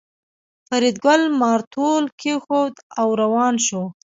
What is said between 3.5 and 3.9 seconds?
شو